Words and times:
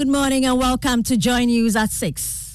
Good 0.00 0.08
morning, 0.08 0.46
and 0.46 0.58
welcome 0.58 1.02
to 1.02 1.14
Joy 1.14 1.44
News 1.44 1.76
at 1.76 1.90
6. 1.90 2.49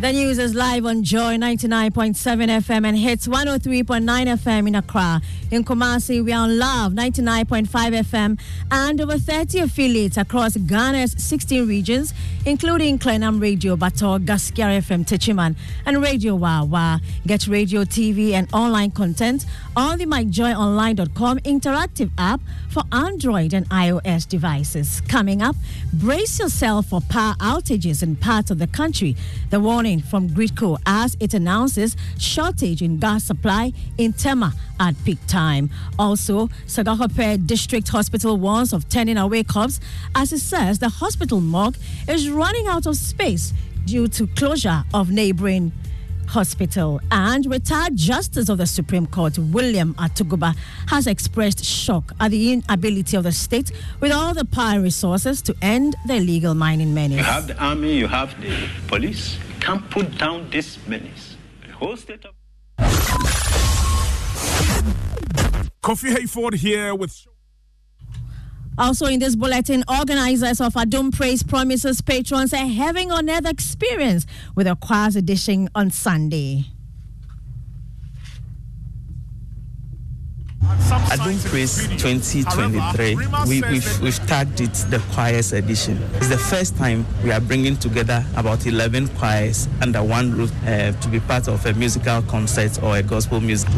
The 0.00 0.12
news 0.12 0.38
is 0.38 0.56
live 0.56 0.84
on 0.86 1.04
Joy 1.04 1.36
99.7 1.36 2.14
FM 2.16 2.84
and 2.86 2.98
Hitz 2.98 3.28
103.9 3.28 4.02
FM 4.04 4.66
in 4.68 4.74
Accra. 4.74 5.22
In 5.52 5.64
Kumasi, 5.64 6.22
we 6.22 6.32
are 6.32 6.42
on 6.42 6.58
Luv 6.58 6.92
99.5 6.92 7.68
FM 7.68 8.38
and 8.72 9.00
over 9.00 9.16
30 9.16 9.60
affiliates 9.60 10.16
across 10.16 10.56
Ghana's 10.56 11.14
16 11.22 11.68
regions, 11.68 12.12
including 12.44 12.98
Klenam 12.98 13.40
Radio, 13.40 13.76
Bator, 13.76 14.18
Gaskiar 14.18 14.76
FM, 14.80 15.06
Techiman, 15.06 15.54
and 15.86 16.02
Radio 16.02 16.34
Wawa. 16.34 17.00
Get 17.24 17.46
radio, 17.46 17.84
TV, 17.84 18.32
and 18.32 18.52
online 18.52 18.90
content 18.90 19.46
on 19.76 19.98
the 19.98 20.06
MyJoyOnline.com 20.06 21.38
interactive 21.38 22.10
app 22.18 22.40
for 22.74 22.82
Android 22.90 23.54
and 23.54 23.68
iOS 23.70 24.28
devices. 24.28 25.00
Coming 25.06 25.40
up, 25.42 25.54
brace 25.92 26.40
yourself 26.40 26.86
for 26.86 27.00
power 27.02 27.34
outages 27.34 28.02
in 28.02 28.16
parts 28.16 28.50
of 28.50 28.58
the 28.58 28.66
country. 28.66 29.14
The 29.50 29.60
warning 29.60 30.00
from 30.02 30.28
Gridco 30.28 30.78
as 30.84 31.16
it 31.20 31.34
announces 31.34 31.96
shortage 32.18 32.82
in 32.82 32.98
gas 32.98 33.22
supply 33.22 33.72
in 33.96 34.12
Tema 34.12 34.54
at 34.80 34.96
peak 35.04 35.24
time. 35.28 35.70
Also, 36.00 36.48
Sogakope 36.66 37.46
District 37.46 37.88
Hospital 37.88 38.36
warns 38.38 38.72
of 38.72 38.88
turning 38.88 39.18
away 39.18 39.44
cops 39.44 39.78
as 40.16 40.32
it 40.32 40.40
says 40.40 40.80
the 40.80 40.88
hospital 40.88 41.40
morgue 41.40 41.76
is 42.08 42.28
running 42.28 42.66
out 42.66 42.86
of 42.86 42.96
space 42.96 43.52
due 43.84 44.08
to 44.08 44.26
closure 44.26 44.82
of 44.92 45.12
neighboring 45.12 45.70
Hospital 46.28 47.00
and 47.10 47.46
retired 47.46 47.96
Justice 47.96 48.48
of 48.48 48.58
the 48.58 48.66
Supreme 48.66 49.06
Court 49.06 49.38
William 49.38 49.94
Atuguba 49.94 50.54
has 50.88 51.06
expressed 51.06 51.64
shock 51.64 52.12
at 52.20 52.30
the 52.30 52.52
inability 52.52 53.16
of 53.16 53.24
the 53.24 53.32
state 53.32 53.70
with 54.00 54.12
all 54.12 54.34
the 54.34 54.44
power 54.44 54.80
resources 54.80 55.42
to 55.42 55.54
end 55.62 55.96
the 56.06 56.16
illegal 56.16 56.54
mining 56.54 56.92
menace. 56.94 57.18
You 57.18 57.24
have 57.24 57.46
the 57.46 57.56
army, 57.62 57.96
you 57.96 58.06
have 58.08 58.40
the 58.40 58.68
police. 58.86 59.38
Can't 59.60 59.88
put 59.90 60.18
down 60.18 60.50
this 60.50 60.78
menace. 60.86 61.36
The 61.66 61.72
whole 61.72 61.96
state 61.96 62.24
of 62.24 62.34
Kofi 65.82 66.14
Hayford 66.14 66.54
here 66.54 66.94
with. 66.94 67.33
Also 68.76 69.06
in 69.06 69.20
this 69.20 69.36
bulletin, 69.36 69.84
organizers 69.88 70.60
of 70.60 70.74
Adom 70.74 71.14
Praise 71.14 71.44
promises 71.44 72.00
patrons 72.00 72.52
a 72.52 72.66
having 72.66 73.12
earth 73.12 73.46
experience 73.46 74.26
with 74.56 74.66
a 74.66 74.74
choir's 74.74 75.14
edition 75.14 75.68
on 75.76 75.90
Sunday. 75.90 76.64
Adom 80.60 81.44
Praise 81.50 81.86
2023, 81.98 83.14
we, 83.46 83.62
we've, 83.70 84.00
we've 84.00 84.26
tagged 84.26 84.60
it 84.60 84.72
the 84.90 85.00
choirs 85.12 85.52
edition. 85.52 86.02
It's 86.14 86.28
the 86.28 86.38
first 86.38 86.76
time 86.76 87.06
we 87.22 87.30
are 87.30 87.40
bringing 87.40 87.76
together 87.76 88.24
about 88.36 88.66
11 88.66 89.08
choirs 89.08 89.68
under 89.82 90.02
one 90.02 90.32
roof 90.32 90.52
uh, 90.66 90.92
to 90.92 91.08
be 91.08 91.20
part 91.20 91.46
of 91.46 91.64
a 91.64 91.74
musical 91.74 92.22
concert 92.22 92.82
or 92.82 92.96
a 92.96 93.02
gospel 93.04 93.40
music. 93.40 93.68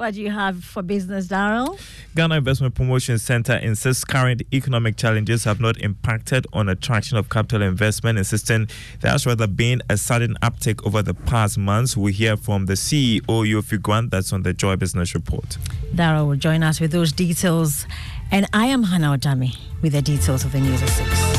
What 0.00 0.14
do 0.14 0.22
you 0.22 0.30
have 0.30 0.64
for 0.64 0.80
business, 0.80 1.26
Daryl? 1.26 1.78
Ghana 2.16 2.36
Investment 2.36 2.74
Promotion 2.74 3.18
Center 3.18 3.56
insists 3.56 4.02
current 4.02 4.40
economic 4.50 4.96
challenges 4.96 5.44
have 5.44 5.60
not 5.60 5.76
impacted 5.76 6.46
on 6.54 6.70
attraction 6.70 7.18
of 7.18 7.28
capital 7.28 7.60
investment, 7.60 8.16
insisting 8.16 8.70
there 9.02 9.10
has 9.10 9.26
rather 9.26 9.46
been 9.46 9.82
a 9.90 9.98
sudden 9.98 10.38
uptick 10.40 10.86
over 10.86 11.02
the 11.02 11.12
past 11.12 11.58
months. 11.58 11.98
We 11.98 12.12
hear 12.12 12.38
from 12.38 12.64
the 12.64 12.76
CEO, 12.76 13.20
Yofi 13.26 13.78
Grant, 13.82 14.10
that's 14.10 14.32
on 14.32 14.42
the 14.42 14.54
Joy 14.54 14.76
Business 14.76 15.12
Report. 15.12 15.58
Daryl 15.94 16.28
will 16.28 16.36
join 16.36 16.62
us 16.62 16.80
with 16.80 16.92
those 16.92 17.12
details. 17.12 17.84
And 18.32 18.46
I 18.54 18.68
am 18.68 18.84
Hannah 18.84 19.18
Odami 19.18 19.58
with 19.82 19.92
the 19.92 20.00
details 20.00 20.46
of 20.46 20.52
the 20.52 20.60
news 20.60 20.82
at 20.82 20.88
6. 20.88 21.29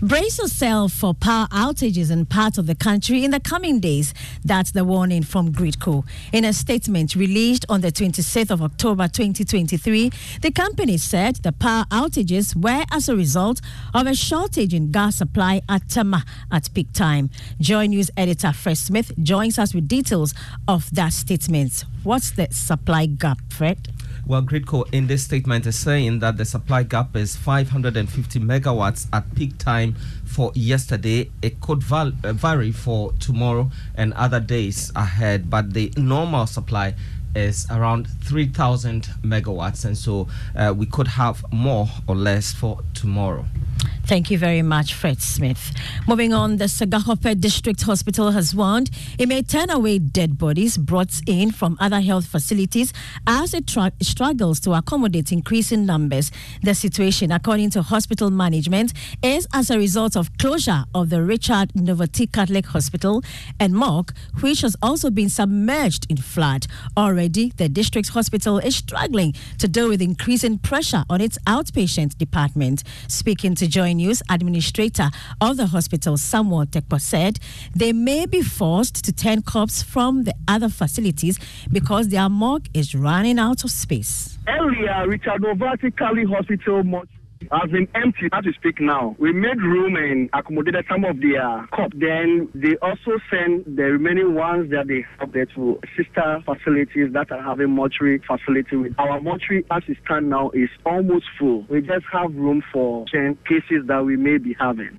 Brace 0.00 0.38
yourself 0.38 0.92
for 0.92 1.14
power 1.14 1.46
outages 1.48 2.10
in 2.10 2.26
parts 2.26 2.58
of 2.58 2.66
the 2.66 2.74
country 2.74 3.24
in 3.24 3.30
the 3.30 3.40
coming 3.40 3.80
days. 3.80 4.12
That's 4.44 4.72
the 4.72 4.84
warning 4.84 5.22
from 5.22 5.52
Gridco. 5.52 6.04
In 6.32 6.44
a 6.44 6.52
statement 6.52 7.14
released 7.14 7.64
on 7.68 7.80
the 7.80 7.92
26th 7.92 8.50
of 8.50 8.60
October 8.60 9.06
2023, 9.06 10.10
the 10.42 10.50
company 10.50 10.96
said 10.96 11.36
the 11.36 11.52
power 11.52 11.84
outages 11.90 12.56
were 12.56 12.84
as 12.90 13.08
a 13.08 13.16
result 13.16 13.60
of 13.94 14.06
a 14.06 14.14
shortage 14.14 14.74
in 14.74 14.90
gas 14.90 15.16
supply 15.16 15.62
at 15.68 15.88
Tema 15.88 16.24
at 16.50 16.72
peak 16.74 16.92
time. 16.92 17.30
Joy 17.60 17.86
News 17.86 18.10
editor 18.16 18.52
Fred 18.52 18.78
Smith 18.78 19.12
joins 19.22 19.58
us 19.58 19.74
with 19.74 19.86
details 19.86 20.34
of 20.66 20.92
that 20.94 21.12
statement. 21.12 21.84
What's 22.02 22.32
the 22.32 22.48
supply 22.50 23.06
gap, 23.06 23.38
Fred? 23.50 23.93
Well, 24.26 24.40
Gridco 24.40 24.86
in 24.90 25.06
this 25.06 25.22
statement 25.22 25.66
is 25.66 25.78
saying 25.78 26.20
that 26.20 26.38
the 26.38 26.46
supply 26.46 26.82
gap 26.82 27.14
is 27.14 27.36
550 27.36 28.40
megawatts 28.40 29.06
at 29.12 29.34
peak 29.34 29.58
time 29.58 29.96
for 30.24 30.50
yesterday. 30.54 31.30
It 31.42 31.60
could 31.60 31.82
val- 31.82 32.14
uh, 32.24 32.32
vary 32.32 32.72
for 32.72 33.12
tomorrow 33.20 33.70
and 33.94 34.14
other 34.14 34.40
days 34.40 34.90
ahead, 34.96 35.50
but 35.50 35.74
the 35.74 35.92
normal 35.98 36.46
supply 36.46 36.94
is 37.34 37.66
around 37.70 38.06
3,000 38.24 39.10
megawatts, 39.22 39.84
and 39.84 39.98
so 39.98 40.26
uh, 40.56 40.72
we 40.74 40.86
could 40.86 41.08
have 41.08 41.44
more 41.52 41.88
or 42.06 42.16
less 42.16 42.50
for 42.50 42.80
tomorrow. 42.94 43.44
Thank 44.06 44.30
you 44.30 44.36
very 44.36 44.60
much, 44.60 44.92
Fred 44.92 45.22
Smith. 45.22 45.72
Moving 46.06 46.34
on, 46.34 46.58
the 46.58 46.66
Sogakope 46.66 47.40
District 47.40 47.80
Hospital 47.82 48.32
has 48.32 48.54
warned 48.54 48.90
it 49.18 49.26
may 49.28 49.40
turn 49.40 49.70
away 49.70 49.98
dead 49.98 50.36
bodies 50.36 50.76
brought 50.76 51.22
in 51.26 51.50
from 51.50 51.78
other 51.80 52.02
health 52.02 52.26
facilities 52.26 52.92
as 53.26 53.54
it 53.54 53.70
struggles 54.02 54.60
to 54.60 54.74
accommodate 54.74 55.32
increasing 55.32 55.86
numbers. 55.86 56.30
The 56.62 56.74
situation, 56.74 57.32
according 57.32 57.70
to 57.70 57.82
hospital 57.82 58.30
management, 58.30 58.92
is 59.22 59.48
as 59.54 59.70
a 59.70 59.78
result 59.78 60.16
of 60.16 60.36
closure 60.36 60.84
of 60.94 61.08
the 61.08 61.22
Richard 61.22 61.72
Novati 61.72 62.30
Catholic 62.30 62.66
Hospital 62.66 63.22
and 63.58 63.72
morgue, 63.72 64.14
which 64.40 64.60
has 64.60 64.76
also 64.82 65.08
been 65.08 65.30
submerged 65.30 66.06
in 66.10 66.18
flood. 66.18 66.66
Already, 66.94 67.54
the 67.56 67.70
district 67.70 68.10
hospital 68.10 68.58
is 68.58 68.76
struggling 68.76 69.34
to 69.58 69.66
deal 69.66 69.88
with 69.88 70.02
increasing 70.02 70.58
pressure 70.58 71.04
on 71.08 71.22
its 71.22 71.38
outpatient 71.46 72.18
department. 72.18 72.82
Speaking 73.08 73.54
to 73.54 73.66
News, 73.94 74.22
administrator 74.28 75.10
of 75.40 75.56
the 75.56 75.66
hospital, 75.66 76.16
Samuel 76.16 76.66
Tekpo, 76.66 77.00
said 77.00 77.38
they 77.74 77.92
may 77.92 78.26
be 78.26 78.42
forced 78.42 79.04
to 79.04 79.12
turn 79.12 79.42
cops 79.42 79.82
from 79.82 80.24
the 80.24 80.34
other 80.46 80.68
facilities 80.68 81.38
because 81.72 82.08
their 82.08 82.28
morgue 82.28 82.68
is 82.74 82.94
running 82.94 83.38
out 83.38 83.64
of 83.64 83.70
space. 83.70 84.38
Earlier, 84.46 85.08
Richard 85.08 85.40
Novati 85.42 85.96
Catholic 85.96 86.28
Hospital 86.28 86.82
has 87.52 87.70
been 87.70 87.88
empty 87.94 88.28
as 88.32 88.44
we 88.44 88.52
speak 88.54 88.80
now. 88.80 89.16
We 89.18 89.32
made 89.32 89.60
room 89.60 89.96
and 89.96 90.30
accommodated 90.32 90.84
some 90.90 91.04
of 91.04 91.20
their 91.20 91.66
COP. 91.72 91.92
Then 91.94 92.48
they 92.54 92.76
also 92.82 93.18
send 93.30 93.64
the 93.76 93.84
remaining 93.84 94.34
ones 94.34 94.70
that 94.70 94.88
they 94.88 95.04
have 95.18 95.32
there 95.32 95.46
to 95.54 95.80
sister 95.96 96.42
facilities 96.44 97.12
that 97.12 97.30
are 97.30 97.42
having 97.42 97.70
mortuary 97.70 98.20
facility. 98.26 98.76
With 98.76 98.94
our 98.98 99.20
mortuary 99.20 99.64
as 99.70 99.82
it 99.88 99.98
stand 100.04 100.30
now 100.30 100.50
is 100.50 100.70
almost 100.84 101.26
full. 101.38 101.66
We 101.68 101.80
just 101.80 102.06
have 102.12 102.34
room 102.34 102.62
for 102.72 103.04
10 103.12 103.38
cases 103.48 103.86
that 103.86 104.04
we 104.04 104.16
may 104.16 104.38
be 104.38 104.56
having. 104.58 104.98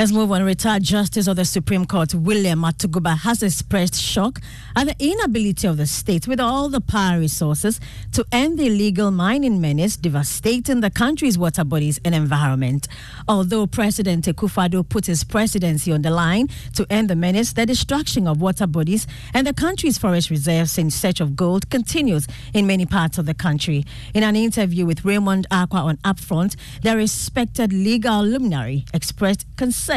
Let's 0.00 0.12
move 0.12 0.32
on. 0.32 0.42
Retired 0.44 0.82
Justice 0.82 1.26
of 1.26 1.36
the 1.36 1.44
Supreme 1.44 1.84
Court 1.84 2.14
William 2.14 2.62
Atuguba 2.62 3.18
has 3.18 3.42
expressed 3.42 4.00
shock 4.00 4.40
at 4.74 4.86
the 4.86 4.96
inability 4.98 5.66
of 5.66 5.76
the 5.76 5.86
state, 5.86 6.26
with 6.26 6.40
all 6.40 6.70
the 6.70 6.80
power 6.80 7.18
resources, 7.18 7.78
to 8.12 8.24
end 8.32 8.58
the 8.58 8.68
illegal 8.68 9.10
mining 9.10 9.60
menace 9.60 9.98
devastating 9.98 10.80
the 10.80 10.88
country's 10.88 11.36
water 11.36 11.64
bodies 11.64 12.00
and 12.02 12.14
environment. 12.14 12.88
Although 13.28 13.66
President 13.66 14.24
Akufo-Addo 14.24 14.88
put 14.88 15.04
his 15.04 15.22
presidency 15.22 15.92
on 15.92 16.00
the 16.00 16.08
line 16.08 16.48
to 16.76 16.86
end 16.88 17.10
the 17.10 17.16
menace, 17.16 17.52
the 17.52 17.66
destruction 17.66 18.26
of 18.26 18.40
water 18.40 18.66
bodies 18.66 19.06
and 19.34 19.46
the 19.46 19.52
country's 19.52 19.98
forest 19.98 20.30
reserves 20.30 20.78
in 20.78 20.90
search 20.90 21.20
of 21.20 21.36
gold 21.36 21.68
continues 21.68 22.26
in 22.54 22.66
many 22.66 22.86
parts 22.86 23.18
of 23.18 23.26
the 23.26 23.34
country. 23.34 23.84
In 24.14 24.22
an 24.22 24.34
interview 24.34 24.86
with 24.86 25.04
Raymond 25.04 25.46
Acquah 25.50 25.84
on 25.84 25.98
Upfront, 25.98 26.56
the 26.80 26.96
respected 26.96 27.70
legal 27.74 28.24
luminary 28.24 28.86
expressed 28.94 29.44
concern 29.58 29.89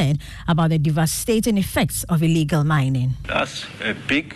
about 0.48 0.70
the 0.70 0.80
devastating 0.80 1.58
effects 1.58 2.04
of 2.06 2.24
illegal 2.24 2.64
mining. 2.64 3.12
That's 3.28 3.66
a 3.84 3.94
big 3.94 4.36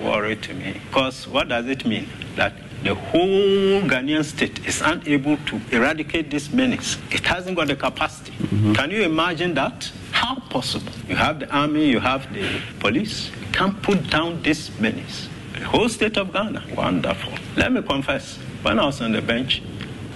worry 0.00 0.36
to 0.36 0.54
me. 0.54 0.80
Because 0.88 1.28
what 1.28 1.48
does 1.48 1.66
it 1.66 1.84
mean? 1.84 2.08
That 2.36 2.54
the 2.82 2.94
whole 2.94 3.82
Ghanaian 3.82 4.24
state 4.24 4.66
is 4.66 4.80
unable 4.82 5.36
to 5.36 5.60
eradicate 5.70 6.30
this 6.30 6.52
menace. 6.52 6.98
It 7.10 7.24
hasn't 7.26 7.56
got 7.56 7.68
the 7.68 7.76
capacity. 7.76 8.32
Mm-hmm. 8.32 8.72
Can 8.74 8.90
you 8.90 9.02
imagine 9.02 9.54
that? 9.54 9.90
How 10.12 10.36
possible? 10.50 10.92
You 11.08 11.16
have 11.16 11.40
the 11.40 11.54
army, 11.54 11.86
you 11.86 12.00
have 12.00 12.32
the 12.32 12.60
police, 12.80 13.30
you 13.40 13.46
can't 13.52 13.82
put 13.82 14.10
down 14.10 14.42
this 14.42 14.70
menace. 14.80 15.28
The 15.54 15.64
whole 15.64 15.88
state 15.88 16.16
of 16.16 16.32
Ghana, 16.32 16.64
wonderful. 16.76 17.32
Let 17.56 17.72
me 17.72 17.82
confess, 17.82 18.36
when 18.62 18.78
I 18.78 18.86
was 18.86 19.00
on 19.00 19.12
the 19.12 19.22
bench, 19.22 19.62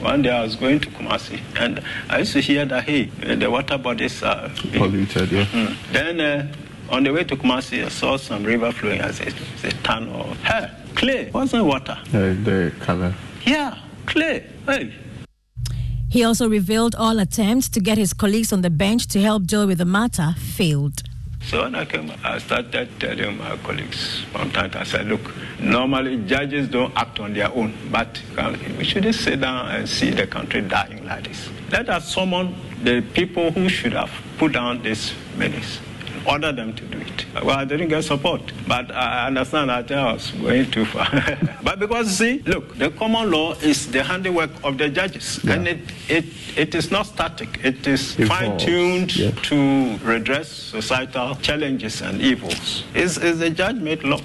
one 0.00 0.22
day 0.22 0.30
I 0.30 0.42
was 0.42 0.56
going 0.56 0.80
to 0.80 0.90
Kumasi, 0.90 1.40
and 1.58 1.82
I 2.08 2.18
used 2.18 2.32
to 2.32 2.40
hear 2.40 2.64
that, 2.66 2.84
hey, 2.84 3.04
the 3.34 3.50
water 3.50 3.78
bodies 3.78 4.22
are 4.22 4.48
polluted, 4.72 5.30
yeah. 5.32 5.44
Mm. 5.46 5.76
Then 5.92 6.20
uh, 6.20 6.52
on 6.90 7.04
the 7.04 7.12
way 7.12 7.24
to 7.24 7.36
Kumasi, 7.36 7.84
I 7.84 7.88
saw 7.88 8.16
some 8.16 8.44
river 8.44 8.72
flowing. 8.72 9.00
I 9.00 9.10
said, 9.10 9.34
it's 9.54 9.64
a 9.64 9.70
tunnel. 9.82 10.34
Hey, 10.44 10.70
clay, 10.94 11.30
wasn't 11.30 11.64
water. 11.64 11.98
Uh, 12.08 12.34
the 12.44 12.72
color. 12.80 13.14
Yeah, 13.44 13.78
clay. 14.06 14.46
Hey. 14.66 14.92
He 16.10 16.24
also 16.24 16.48
revealed 16.48 16.94
all 16.94 17.18
attempts 17.18 17.68
to 17.70 17.80
get 17.80 17.98
his 17.98 18.14
colleagues 18.14 18.52
on 18.52 18.62
the 18.62 18.70
bench 18.70 19.06
to 19.08 19.20
help 19.20 19.46
deal 19.46 19.66
with 19.66 19.78
the 19.78 19.84
matter 19.84 20.34
failed. 20.38 21.02
So 21.48 21.62
when 21.62 21.74
I 21.74 21.86
came, 21.86 22.12
I 22.22 22.36
started 22.36 23.00
telling 23.00 23.38
my 23.38 23.56
colleagues 23.64 24.20
from 24.32 24.50
time 24.50 24.70
I 24.74 24.84
said, 24.84 25.06
look, 25.06 25.32
normally 25.58 26.18
judges 26.26 26.68
don't 26.68 26.92
act 26.94 27.20
on 27.20 27.32
their 27.32 27.50
own, 27.54 27.72
but 27.90 28.20
we 28.76 28.84
shouldn't 28.84 29.14
sit 29.14 29.40
down 29.40 29.70
and 29.70 29.88
see 29.88 30.10
the 30.10 30.26
country 30.26 30.60
dying 30.60 31.06
like 31.06 31.24
this. 31.26 31.48
Let 31.72 31.88
us 31.88 32.12
summon 32.12 32.54
the 32.84 33.00
people 33.00 33.50
who 33.50 33.70
should 33.70 33.94
have 33.94 34.10
put 34.36 34.52
down 34.52 34.82
this 34.82 35.14
menace 35.38 35.80
order 36.28 36.52
them 36.52 36.74
to 36.74 36.84
do 36.84 36.98
it. 36.98 37.24
Well, 37.34 37.50
I 37.50 37.64
didn't 37.64 37.88
get 37.88 38.04
support, 38.04 38.52
but 38.66 38.90
I 38.94 39.26
understand 39.26 39.70
that 39.70 39.90
I 39.90 40.12
was 40.12 40.30
going 40.32 40.70
too 40.70 40.84
far. 40.84 41.08
but 41.62 41.78
because, 41.78 42.16
see, 42.16 42.40
look, 42.40 42.76
the 42.76 42.90
common 42.90 43.30
law 43.30 43.54
is 43.54 43.90
the 43.90 44.02
handiwork 44.02 44.50
of 44.62 44.76
the 44.78 44.88
judges, 44.88 45.40
yeah. 45.42 45.54
and 45.54 45.68
it, 45.68 45.80
it, 46.08 46.24
it 46.56 46.74
is 46.74 46.90
not 46.90 47.06
static. 47.06 47.60
It 47.64 47.86
is 47.86 48.14
fine-tuned 48.14 49.16
yeah. 49.16 49.30
to 49.30 49.96
redress 49.98 50.48
societal 50.50 51.36
challenges 51.36 52.02
and 52.02 52.20
evils. 52.20 52.84
It's, 52.94 53.16
it's 53.16 53.40
a 53.40 53.50
judgment 53.50 54.04
law. 54.04 54.20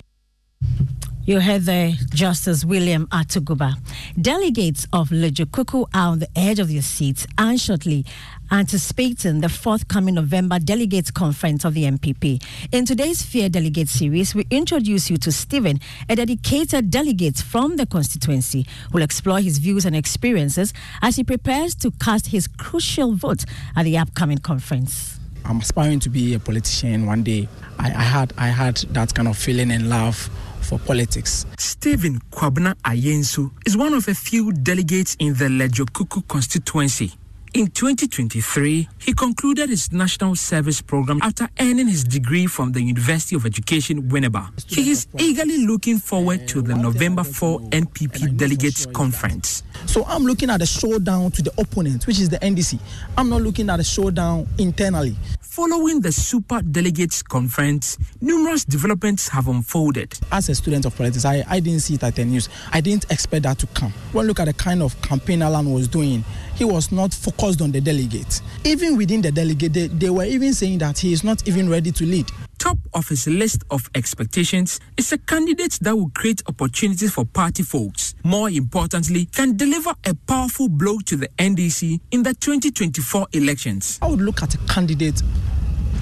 You 1.25 1.39
heard 1.39 1.63
the 1.63 1.95
Justice 2.13 2.65
William 2.65 3.07
Atuguba. 3.07 3.75
Delegates 4.21 4.85
of 4.91 5.07
Ledzokuku 5.07 5.87
are 5.93 6.09
on 6.09 6.19
the 6.19 6.27
edge 6.35 6.59
of 6.59 6.67
their 6.67 6.81
seats 6.81 7.25
anxiously 7.37 8.05
anticipating 8.51 9.41
the 9.41 9.49
forthcoming 9.49 10.15
November 10.15 10.59
Delegates 10.59 11.11
Conference 11.11 11.65
of 11.65 11.73
the 11.73 11.83
NPP. 11.83 12.43
In 12.71 12.85
today's 12.85 13.23
Fear 13.23 13.49
Delegate 13.49 13.89
series, 13.89 14.35
we 14.35 14.45
introduce 14.49 15.09
you 15.09 15.17
to 15.17 15.31
Stephen, 15.31 15.79
a 16.09 16.15
dedicated 16.15 16.89
delegate 16.91 17.37
from 17.37 17.77
the 17.77 17.85
constituency, 17.85 18.65
who 18.91 18.97
will 18.97 19.03
explore 19.03 19.39
his 19.39 19.57
views 19.57 19.85
and 19.85 19.95
experiences 19.95 20.73
as 21.01 21.15
he 21.15 21.23
prepares 21.23 21.75
to 21.75 21.91
cast 21.91 22.27
his 22.27 22.47
crucial 22.47 23.13
vote 23.15 23.45
at 23.75 23.83
the 23.83 23.97
upcoming 23.97 24.37
conference. 24.37 25.19
I'm 25.45 25.59
aspiring 25.59 25.99
to 26.01 26.09
be 26.09 26.33
a 26.35 26.39
politician 26.39 27.05
one 27.05 27.23
day. 27.23 27.49
I, 27.79 27.87
I 27.87 28.03
had 28.03 28.33
I 28.37 28.47
had 28.47 28.77
that 28.91 29.13
kind 29.13 29.27
of 29.27 29.37
feeling 29.37 29.71
and 29.71 29.89
love 29.89 30.29
for 30.61 30.79
politics. 30.79 31.45
Stephen 31.57 32.19
Kwabena 32.31 32.75
Ayensu 32.85 33.51
is 33.65 33.75
one 33.75 33.93
of 33.93 34.07
a 34.07 34.13
few 34.13 34.53
delegates 34.53 35.15
in 35.19 35.33
the 35.33 35.45
Ledzokuku 35.45 36.25
constituency. 36.29 37.11
In 37.53 37.67
2023, 37.67 38.89
he 38.97 39.13
concluded 39.13 39.69
his 39.69 39.91
national 39.91 40.35
service 40.35 40.81
program 40.81 41.19
after 41.21 41.47
earning 41.59 41.87
his 41.87 42.03
degree 42.03 42.47
from 42.47 42.71
the 42.71 42.81
University 42.81 43.35
of 43.35 43.45
Education, 43.45 44.09
Winneba. 44.09 44.49
He 44.67 44.89
is 44.89 45.05
eagerly 45.19 45.67
looking 45.67 45.99
forward 45.99 46.47
to 46.47 46.63
the 46.63 46.73
November 46.73 47.23
4 47.23 47.59
NPP 47.69 48.37
Delegates 48.37 48.87
Conference. 48.87 49.61
So 49.85 50.03
I'm 50.07 50.23
looking 50.23 50.49
at 50.49 50.61
the 50.61 50.65
showdown 50.65 51.29
to 51.29 51.43
the 51.43 51.51
opponent, 51.59 52.07
which 52.07 52.19
is 52.19 52.29
the 52.29 52.39
NDC. 52.39 52.79
I'm 53.15 53.29
not 53.29 53.43
looking 53.43 53.69
at 53.69 53.79
a 53.79 53.83
showdown 53.83 54.47
internally. 54.57 55.15
Following 55.53 56.01
the 56.01 56.11
Super 56.11 56.63
Delegates 56.63 57.21
Conference, 57.21 57.99
numerous 58.21 58.65
developments 58.65 59.27
have 59.27 59.47
unfolded. 59.47 60.17
As 60.31 60.49
a 60.49 60.55
student 60.55 60.85
of 60.85 60.97
politics, 60.97 61.25
I, 61.25 61.43
I 61.47 61.59
didn't 61.59 61.81
see 61.81 61.93
it 61.93 62.03
at 62.03 62.15
the 62.15 62.25
news. 62.25 62.49
I 62.71 62.81
didn't 62.81 63.05
expect 63.11 63.43
that 63.43 63.59
to 63.59 63.67
come. 63.67 63.93
When 64.13 64.25
look 64.25 64.39
at 64.39 64.45
the 64.45 64.53
kind 64.53 64.81
of 64.81 64.99
campaign 65.03 65.43
Alan 65.43 65.71
was 65.71 65.87
doing, 65.87 66.23
he 66.55 66.65
was 66.65 66.91
not 66.91 67.13
focused 67.13 67.61
on 67.61 67.71
the 67.71 67.81
delegates. 67.81 68.41
Even 68.63 68.97
within 68.97 69.21
the 69.21 69.31
delegate, 69.31 69.73
they, 69.73 69.87
they 69.87 70.09
were 70.09 70.25
even 70.25 70.53
saying 70.53 70.79
that 70.79 70.97
he 70.97 71.13
is 71.13 71.23
not 71.23 71.47
even 71.47 71.69
ready 71.69 71.91
to 71.91 72.05
lead. 72.05 72.29
Top 72.57 72.77
of 72.93 73.07
his 73.09 73.27
list 73.27 73.63
of 73.71 73.89
expectations 73.95 74.79
is 74.97 75.11
a 75.11 75.17
candidate 75.17 75.77
that 75.81 75.95
will 75.95 76.11
create 76.15 76.41
opportunities 76.47 77.13
for 77.13 77.25
party 77.25 77.63
folks 77.63 78.13
more 78.23 78.49
importantly, 78.49 79.25
can 79.25 79.57
deliver 79.57 79.93
a 80.05 80.15
powerful 80.15 80.69
blow 80.69 80.97
to 80.99 81.15
the 81.17 81.27
NDC 81.37 81.99
in 82.11 82.23
the 82.23 82.33
2024 82.33 83.27
elections. 83.33 83.99
I 84.01 84.07
would 84.07 84.21
look 84.21 84.41
at 84.41 84.55
a 84.55 84.57
candidate 84.59 85.21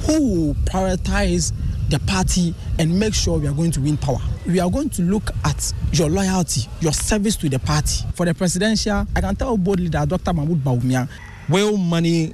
who 0.06 0.46
will 0.48 0.54
prioritize 0.66 1.52
the 1.92 2.00
party 2.08 2.56
and 2.80 2.98
make 2.98 3.14
sure 3.14 3.38
we 3.38 3.48
are 3.48 3.54
going 3.54 3.72
to 3.72 3.82
win 3.82 3.98
power. 3.98 4.18
We 4.48 4.60
are 4.60 4.70
going 4.72 4.90
to 4.92 5.02
look 5.04 5.30
at 5.44 5.74
your 5.92 6.10
loyalty, 6.10 6.68
your 6.80 6.94
service 6.94 7.36
to 7.38 7.50
the 7.50 7.60
party. 7.60 8.06
For 8.16 8.26
the 8.26 8.34
presidential, 8.34 9.06
I 9.16 9.22
can 9.22 9.36
tell 9.36 9.58
boldly 9.58 9.90
that 9.90 10.08
Dr. 10.10 10.34
Mahmoud 10.34 10.64
Bawumia. 10.64 11.10
Will 11.50 11.78
money 11.78 12.34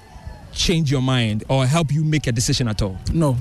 change 0.54 0.92
your 0.92 1.02
mind 1.02 1.44
or 1.50 1.66
help 1.66 1.92
you 1.92 2.04
make 2.04 2.28
a 2.28 2.32
decision 2.32 2.68
at 2.68 2.82
all? 2.82 2.98
No. 3.14 3.36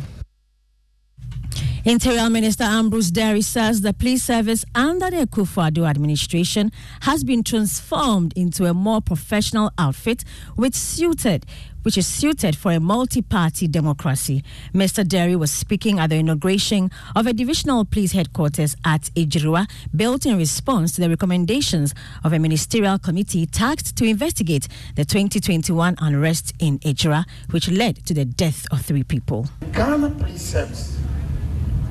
Interior 1.87 2.29
Minister 2.29 2.65
Ambrose 2.65 3.13
Dery 3.13 3.45
says 3.45 3.83
the 3.83 3.93
police 3.93 4.25
service 4.25 4.65
under 4.75 5.09
the 5.09 5.19
Akufo-Addo 5.19 5.89
administration 5.89 6.73
has 7.03 7.23
been 7.23 7.45
transformed 7.45 8.33
into 8.35 8.65
a 8.65 8.75
more 8.75 9.01
professional 9.01 9.71
outfit 9.79 10.25
which 10.57 10.75
suited 10.75 11.47
which 11.83 11.97
is 11.97 12.05
suited 12.05 12.57
for 12.57 12.73
a 12.73 12.81
multi-party 12.81 13.69
democracy. 13.69 14.43
Mr. 14.75 15.05
Dery 15.05 15.39
was 15.39 15.53
speaking 15.53 16.01
at 16.01 16.11
the 16.11 16.17
inauguration 16.17 16.91
of 17.15 17.29
a 17.29 17.33
divisional 17.33 17.85
police 17.85 18.11
headquarters 18.11 18.75
at 18.85 19.03
Ejura, 19.15 19.71
built 19.95 20.27
in 20.27 20.37
response 20.37 20.91
to 20.97 21.01
the 21.01 21.09
recommendations 21.09 21.95
of 22.25 22.33
a 22.33 22.41
ministerial 22.41 22.99
committee 22.99 23.47
tasked 23.47 23.95
to 23.95 24.05
investigate 24.05 24.67
the 24.97 25.05
2021 25.05 25.95
unrest 26.01 26.53
in 26.59 26.81
Ejura, 26.81 27.25
which 27.53 27.71
led 27.71 28.05
to 28.05 28.13
the 28.13 28.25
death 28.25 28.67
of 28.73 28.81
three 28.85 29.05
people. 29.05 29.47
Ghana 29.71 30.11
Police 30.11 30.43
Service 30.43 30.99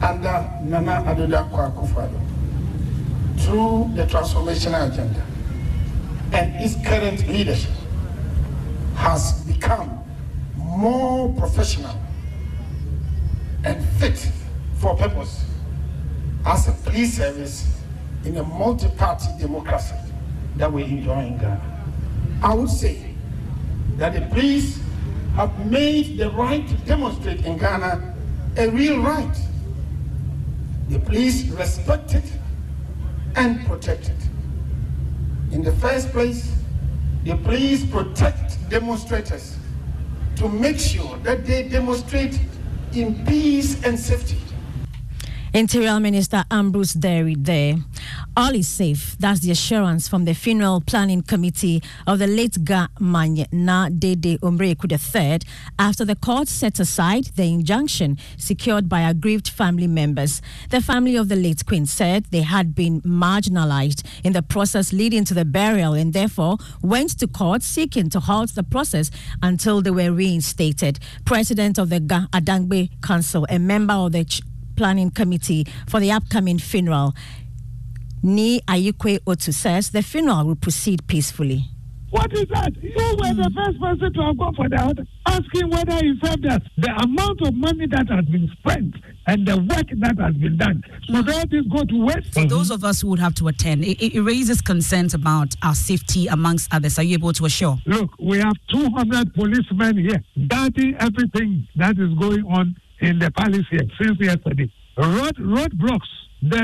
under 0.01 0.49
Nana 0.63 1.03
Addo 1.05 1.27
Dankwa 1.27 1.71
Akufo-Addo 1.73 2.19
through 3.39 3.91
the 3.95 4.03
transformational 4.03 4.91
agenda 4.91 5.25
and 6.33 6.55
its 6.63 6.75
current 6.87 7.27
leadership 7.27 7.71
has 8.95 9.43
become 9.43 9.99
more 10.57 11.33
professional 11.33 11.97
and 13.63 13.83
fit 13.99 14.31
for 14.77 14.95
purpose 14.95 15.45
as 16.45 16.67
a 16.67 16.71
police 16.83 17.17
service 17.17 17.67
in 18.23 18.37
a 18.37 18.43
multi-party 18.43 19.27
democracy 19.39 19.95
that 20.57 20.71
we 20.71 20.83
enjoy 20.83 21.25
in 21.25 21.37
Ghana. 21.37 21.83
I 22.43 22.53
would 22.53 22.69
say 22.69 23.13
that 23.97 24.13
the 24.13 24.21
police 24.33 24.79
have 25.35 25.65
made 25.65 26.17
the 26.17 26.29
right 26.31 26.67
to 26.67 26.73
demonstrate 26.85 27.45
in 27.45 27.57
Ghana 27.57 28.13
a 28.57 28.69
real 28.69 29.01
right. 29.01 29.35
The 30.89 30.99
police 30.99 31.49
respect 31.49 32.13
it 32.13 32.23
and 33.35 33.65
protect 33.65 34.09
it. 34.09 34.29
In 35.51 35.63
the 35.63 35.71
first 35.73 36.11
place, 36.11 36.51
the 37.23 37.35
police 37.37 37.85
protect 37.85 38.69
demonstrators 38.69 39.57
to 40.35 40.47
make 40.49 40.79
sure 40.79 41.17
that 41.23 41.45
they 41.45 41.67
demonstrate 41.67 42.39
in 42.93 43.25
peace 43.25 43.83
and 43.83 43.99
safety. 43.99 44.37
Interior 45.53 45.99
Minister 45.99 46.43
Ambrose 46.51 46.93
Dery 46.93 47.35
there. 47.37 47.77
All 48.37 48.53
is 48.53 48.67
safe. 48.67 49.15
That's 49.17 49.39
the 49.39 49.51
assurance 49.51 50.09
from 50.09 50.25
the 50.25 50.33
Funeral 50.33 50.81
Planning 50.81 51.21
Committee 51.21 51.81
of 52.05 52.19
the 52.19 52.27
late 52.27 52.65
Ga 52.65 52.89
Na 52.99 53.87
Dede 53.87 54.37
Umbreku 54.41 54.91
III 54.91 55.39
after 55.79 56.03
the 56.03 56.17
court 56.17 56.49
set 56.49 56.77
aside 56.77 57.27
the 57.37 57.43
injunction 57.43 58.17
secured 58.35 58.89
by 58.89 59.01
aggrieved 59.09 59.47
family 59.47 59.87
members. 59.87 60.41
The 60.69 60.81
family 60.81 61.15
of 61.15 61.29
the 61.29 61.37
late 61.37 61.65
Queen 61.65 61.85
said 61.85 62.25
they 62.31 62.41
had 62.41 62.75
been 62.75 62.99
marginalized 63.03 64.05
in 64.25 64.33
the 64.33 64.43
process 64.43 64.91
leading 64.91 65.23
to 65.23 65.33
the 65.33 65.45
burial 65.45 65.93
and 65.93 66.11
therefore 66.11 66.57
went 66.81 67.17
to 67.19 67.27
court 67.27 67.63
seeking 67.63 68.09
to 68.09 68.19
halt 68.19 68.53
the 68.53 68.63
process 68.63 69.11
until 69.41 69.81
they 69.81 69.91
were 69.91 70.11
reinstated. 70.11 70.99
President 71.23 71.77
of 71.77 71.87
the 71.87 72.01
Ga 72.01 72.27
Adangbe 72.33 72.89
Council, 73.01 73.47
a 73.49 73.59
member 73.59 73.93
of 73.93 74.11
the 74.11 74.25
planning 74.75 75.09
committee 75.09 75.65
for 75.87 76.01
the 76.01 76.11
upcoming 76.11 76.59
funeral. 76.59 77.15
Ni 78.25 78.59
Ayikwe 78.61 79.19
Otu 79.27 79.53
says 79.53 79.91
the 79.91 80.01
funeral 80.01 80.45
will 80.47 80.55
proceed 80.55 81.05
peacefully. 81.05 81.65
What 82.09 82.33
is 82.33 82.47
that? 82.49 82.71
You 82.81 82.91
were 83.19 83.33
the 83.35 83.51
first 83.55 83.79
person 83.79 84.13
to 84.13 84.21
have 84.23 84.37
gone 84.39 84.55
for 84.55 84.67
that, 84.67 84.97
asking 85.27 85.69
whether 85.69 85.93
he 85.97 86.13
served 86.23 86.43
us. 86.47 86.59
The 86.75 86.89
amount 87.03 87.41
of 87.43 87.53
money 87.53 87.85
that 87.85 88.09
has 88.09 88.25
been 88.25 88.49
spent 88.57 88.95
and 89.27 89.45
the 89.45 89.57
work 89.57 89.85
that 89.99 90.17
has 90.19 90.33
been 90.37 90.57
done. 90.57 90.81
Should 91.05 91.29
all 91.29 91.43
this 91.51 91.67
go 91.71 91.83
to 91.83 92.05
waste? 92.05 92.33
For 92.33 92.45
those 92.45 92.71
of 92.71 92.83
us 92.83 93.01
who 93.01 93.09
would 93.09 93.19
have 93.19 93.35
to 93.35 93.47
attend, 93.47 93.85
it, 93.85 94.01
it 94.01 94.19
raises 94.19 94.59
concerns 94.59 95.13
about 95.13 95.53
our 95.61 95.75
safety, 95.75 96.25
amongst 96.25 96.73
others. 96.73 96.97
Are 96.97 97.03
you 97.03 97.13
able 97.13 97.33
to 97.33 97.45
assure? 97.45 97.77
Look, 97.85 98.09
we 98.19 98.39
have 98.39 98.55
200 98.71 99.35
policemen 99.35 99.99
here 99.99 100.23
guarding 100.47 100.95
everything 100.99 101.67
that 101.75 101.91
is 101.99 102.11
going 102.17 102.43
on 102.45 102.75
in 103.01 103.19
the 103.19 103.29
palace 103.29 103.65
here 103.69 103.85
since 104.01 104.17
yesterday. 104.19 104.71
Road 104.97 105.35
roadblocks. 105.37 106.07
The 106.49 106.59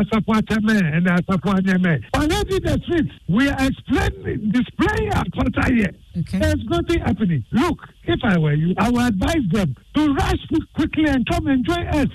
Asapuateme 0.00 0.94
and 0.96 1.06
the 1.06 1.10
Asapuanyeme. 1.10 2.04
Already 2.14 2.58
the 2.60 2.80
streets. 2.84 3.10
We 3.28 3.48
are 3.48 3.66
explaining, 3.66 4.50
displaying 4.52 5.12
our 5.12 5.24
culture 5.34 5.74
here. 5.74 5.94
Okay. 6.18 6.38
There's 6.38 6.64
nothing 6.66 7.00
happening. 7.00 7.44
Look, 7.50 7.78
if 8.04 8.20
I 8.22 8.38
were 8.38 8.54
you, 8.54 8.74
I 8.78 8.90
would 8.90 9.02
advise 9.02 9.42
them 9.50 9.74
to 9.96 10.14
rush 10.14 10.38
quickly 10.74 11.06
and 11.08 11.26
come 11.28 11.48
and 11.48 11.64
join 11.66 11.86
us. 11.88 12.08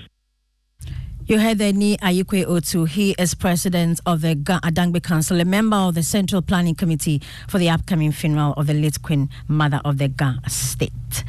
You 1.26 1.38
heard 1.38 1.58
the 1.58 1.72
Ni 1.72 1.96
Ayikwe 1.98 2.46
Otu. 2.46 2.88
He 2.88 3.14
is 3.18 3.34
president 3.34 4.00
of 4.06 4.22
the 4.22 4.34
Ga 4.34 4.58
Adangbe 4.60 5.02
Council, 5.02 5.40
a 5.40 5.44
member 5.44 5.76
of 5.76 5.94
the 5.94 6.02
Central 6.02 6.42
Planning 6.42 6.74
Committee 6.74 7.20
for 7.48 7.58
the 7.58 7.68
upcoming 7.68 8.12
funeral 8.12 8.54
of 8.56 8.66
the 8.66 8.74
late 8.74 9.00
Queen 9.02 9.28
Mother 9.46 9.80
of 9.84 9.98
the 9.98 10.08
Ga 10.08 10.36
State. 10.48 11.22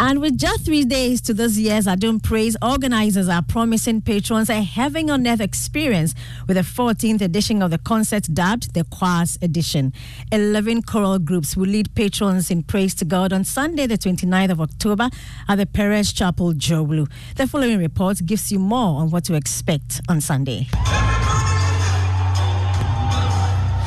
And 0.00 0.20
with 0.20 0.38
just 0.38 0.64
three 0.64 0.84
days 0.84 1.20
to 1.22 1.34
this 1.34 1.58
year's 1.58 1.86
Adom 1.86 2.22
Praise, 2.22 2.56
organizers 2.62 3.28
are 3.28 3.42
promising 3.42 4.00
patrons 4.00 4.48
a 4.48 4.62
heaven 4.62 5.10
on 5.10 5.26
earth 5.26 5.40
experience 5.40 6.14
with 6.46 6.56
the 6.56 6.62
14th 6.62 7.20
edition 7.20 7.62
of 7.62 7.72
the 7.72 7.78
concert 7.78 8.28
dubbed 8.32 8.74
the 8.74 8.84
Choirs 8.84 9.38
Edition. 9.42 9.92
11 10.30 10.82
choral 10.82 11.18
groups 11.18 11.56
will 11.56 11.66
lead 11.66 11.92
patrons 11.96 12.48
in 12.48 12.62
praise 12.62 12.94
to 12.94 13.04
God 13.04 13.32
on 13.32 13.42
Sunday, 13.42 13.86
the 13.86 13.98
29th 13.98 14.50
of 14.50 14.60
October 14.60 15.10
at 15.48 15.56
the 15.56 15.66
Perez 15.66 16.12
Chapel, 16.12 16.52
Dzorwulu. 16.52 17.10
The 17.34 17.48
following 17.48 17.78
report 17.80 18.24
gives 18.24 18.52
you 18.52 18.60
more 18.60 19.00
on 19.00 19.10
what 19.10 19.24
to 19.24 19.34
expect 19.34 20.00
on 20.08 20.20
Sunday. 20.20 20.68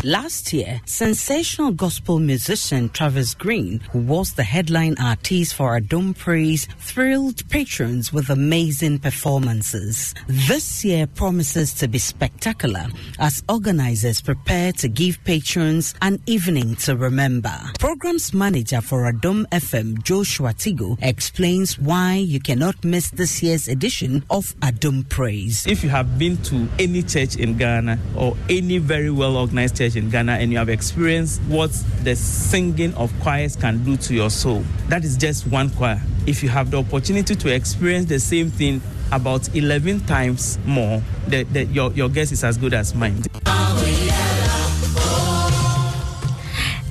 Last 0.04 0.52
year, 0.52 0.82
sensational 0.86 1.72
gospel 1.72 2.18
musician 2.18 2.90
Travis 2.90 3.36
Greene, 3.36 3.82
who 3.92 4.00
was 4.00 4.34
the 4.34 4.44
headline 4.44 4.96
artist 5.00 5.54
for 5.54 5.80
Adom 5.80 6.18
Praise, 6.18 6.68
thrilled 6.80 7.48
patrons 7.50 8.12
with 8.12 8.32
amazing 8.32 8.98
performances. 8.98 10.16
This 10.26 10.84
year 10.84 11.06
promises 11.06 11.72
to 11.76 11.88
be 11.88 12.00
spectacular 12.00 12.88
as 13.20 13.44
organizers 13.48 14.22
prepare 14.22 14.72
to 14.74 14.88
give 14.88 15.24
patrons 15.24 15.94
an 16.02 16.20
evening 16.26 16.78
to 16.78 16.96
remember. 16.96 17.54
Programs 17.80 18.34
manager 18.34 18.82
for 18.82 19.04
Adom 19.12 19.46
FM, 19.50 20.02
Joshua 20.02 20.56
Tigo, 20.56 20.98
explains 21.04 21.78
why 21.78 22.16
you 22.16 22.40
cannot 22.40 22.84
miss 22.84 23.12
this 23.12 23.44
year's 23.44 23.68
edition 23.68 24.26
of 24.32 24.56
Adom 24.62 25.08
Praise. 25.10 25.68
If 25.68 25.84
you 25.84 25.90
have 25.90 26.18
been 26.18 26.38
to 26.38 26.68
any 26.80 27.04
church 27.04 27.36
in 27.36 27.56
Ghana 27.56 28.00
or 28.16 28.36
any 28.50 28.80
very 28.80 29.12
well 29.12 29.38
organized 29.38 29.78
church 29.78 29.91
in 29.96 30.10
Ghana 30.10 30.34
and 30.34 30.52
you 30.52 30.58
have 30.58 30.70
experienced 30.70 31.42
what 31.44 31.72
the 32.04 32.16
singing 32.16 32.94
of 32.96 33.12
choirs 33.22 33.56
can 33.56 33.84
do 33.84 33.98
to 33.98 34.14
your 34.14 34.30
soul, 34.30 34.64
that 34.88 35.04
is 35.04 35.18
just 35.18 35.48
one 35.48 35.70
choir. 35.70 36.02
If 36.26 36.44
you 36.44 36.50
have 36.50 36.72
the 36.72 36.78
opportunity 36.78 37.36
to 37.36 37.54
experience 37.54 38.06
the 38.06 38.20
same 38.20 38.50
thing 38.50 38.82
about 39.12 39.54
11 39.56 40.02
times 40.02 40.58
more, 40.66 41.02
the, 41.28 41.44
the, 41.44 41.66
your, 41.66 41.92
your 41.94 42.10
guess 42.10 42.32
is 42.32 42.44
as 42.44 42.58
good 42.58 42.74
as 42.74 42.96
mine. 42.96 43.22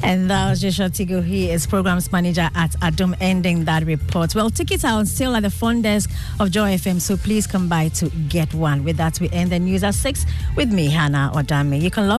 And 0.03 0.31
that 0.31 0.51
was 0.51 0.61
Joshua 0.61 0.89
Tigo. 0.89 1.23
He 1.23 1.51
is 1.51 1.67
programs 1.67 2.11
manager 2.11 2.49
at 2.55 2.73
Adom, 2.81 3.15
ending 3.21 3.65
that 3.67 3.85
report. 3.85 4.35
Well, 4.35 4.51
tickets 4.51 4.85
are 4.85 4.95
on 4.95 5.07
sale 5.07 5.37
at 5.37 5.43
the 5.43 5.51
front 5.51 5.83
desk 5.83 6.11
of 6.41 6.51
Joy 6.51 6.75
FM, 6.75 7.01
so 7.01 7.17
please 7.17 7.47
come 7.47 7.69
by 7.69 7.89
to 7.91 8.09
get 8.29 8.53
one. 8.55 8.83
With 8.83 8.97
that, 8.97 9.21
we 9.21 9.29
end 9.31 9.53
the 9.53 9.59
news 9.59 9.85
at 9.85 9.95
6 9.95 10.27
with 10.57 10.73
me, 10.73 10.89
Hannah 10.89 11.31
Odame. 11.35 11.81
You 11.81 11.91
can. 11.91 12.20